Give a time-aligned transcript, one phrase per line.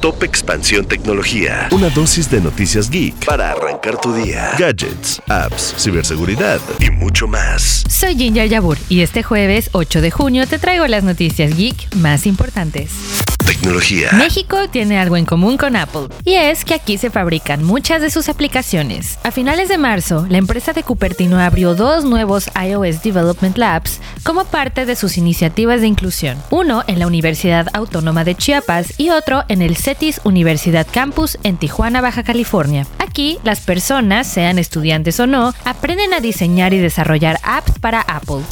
[0.00, 1.68] Top Expansión Tecnología.
[1.72, 4.52] Una dosis de noticias geek para arrancar tu día.
[4.56, 7.82] Gadgets, apps, ciberseguridad y mucho más.
[7.90, 12.26] Soy Ginger Yabur y este jueves 8 de junio te traigo las noticias geek más
[12.26, 12.92] importantes.
[14.12, 18.10] México tiene algo en común con Apple, y es que aquí se fabrican muchas de
[18.10, 19.18] sus aplicaciones.
[19.24, 24.44] A finales de marzo, la empresa de Cupertino abrió dos nuevos iOS Development Labs como
[24.46, 26.42] parte de sus iniciativas de inclusión.
[26.50, 31.58] Uno en la Universidad Autónoma de Chiapas y otro en el CETIS Universidad Campus en
[31.58, 32.86] Tijuana, Baja California.
[32.98, 38.42] Aquí, las personas, sean estudiantes o no, aprenden a diseñar y desarrollar apps para Apple.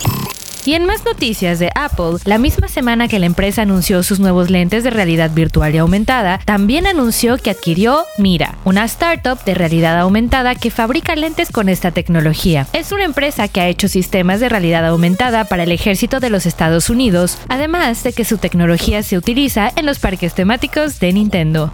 [0.66, 4.50] Y en más noticias de Apple, la misma semana que la empresa anunció sus nuevos
[4.50, 9.96] lentes de realidad virtual y aumentada, también anunció que adquirió Mira, una startup de realidad
[10.00, 12.66] aumentada que fabrica lentes con esta tecnología.
[12.72, 16.46] Es una empresa que ha hecho sistemas de realidad aumentada para el ejército de los
[16.46, 21.72] Estados Unidos, además de que su tecnología se utiliza en los parques temáticos de Nintendo.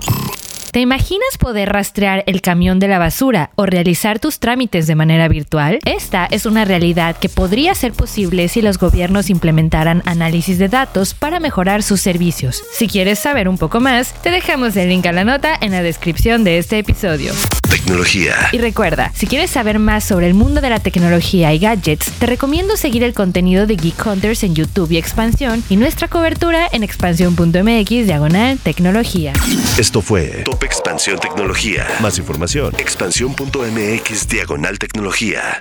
[0.73, 5.29] ¿Te imaginas poder rastrear el camión de la basura o realizar tus trámites de manera
[5.29, 5.81] virtual?
[5.85, 11.13] Esta es una realidad que podría ser posible si los gobiernos implementaran análisis de datos
[11.13, 12.65] para mejorar sus servicios.
[12.73, 15.83] Si quieres saber un poco más, te dejamos el link a la nota en la
[15.83, 17.35] descripción de este episodio.
[17.69, 18.35] Tecnología.
[18.53, 22.27] Y recuerda, si quieres saber más sobre el mundo de la tecnología y gadgets, te
[22.27, 26.83] recomiendo seguir el contenido de Geek Hunters en YouTube y Expansión y nuestra cobertura en
[26.83, 29.35] expansión.mx diagonal tecnología.
[29.79, 31.87] Esto fue Top Expansión Tecnología.
[32.01, 35.61] Más información, expansión.mx diagonal tecnología.